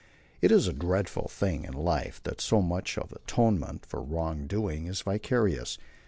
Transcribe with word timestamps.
It 0.41 0.51
is 0.51 0.67
a 0.67 0.73
dreadful 0.73 1.27
thing 1.27 1.63
in 1.63 1.73
life 1.73 2.23
that 2.23 2.41
so 2.41 2.59
much 2.63 2.97
of 2.97 3.11
atonement 3.11 3.85
for 3.85 4.01
wrong 4.01 4.47
doing 4.47 4.87
is 4.87 5.01
vicarious. 5.03 5.77